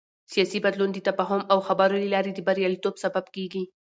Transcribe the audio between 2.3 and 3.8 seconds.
د بریالیتوب سبب کېږي